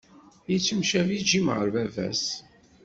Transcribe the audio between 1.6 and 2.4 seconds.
baba-s.